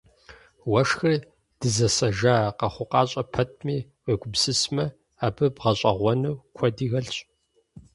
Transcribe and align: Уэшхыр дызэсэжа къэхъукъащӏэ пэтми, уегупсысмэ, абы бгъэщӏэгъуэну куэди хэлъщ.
Уэшхыр 0.71 1.13
дызэсэжа 1.59 2.35
къэхъукъащӏэ 2.57 3.23
пэтми, 3.33 3.77
уегупсысмэ, 4.05 4.85
абы 5.25 5.45
бгъэщӏэгъуэну 5.55 6.35
куэди 6.55 6.87
хэлъщ. 6.91 7.17